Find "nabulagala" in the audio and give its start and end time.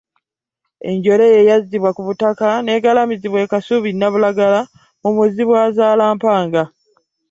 3.93-4.61